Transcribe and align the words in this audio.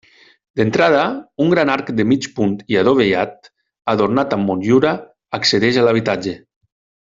D'entrada, 0.59 1.01
un 1.43 1.51
gran 1.51 1.71
arc 1.73 1.91
de 1.99 2.05
mig 2.13 2.25
punt 2.39 2.55
i 2.75 2.79
adovellat, 2.83 3.53
adornat 3.95 4.35
amb 4.39 4.51
motllura, 4.53 4.95
accedeix 5.41 5.79
a 5.85 5.89
l'habitatge. 5.91 6.39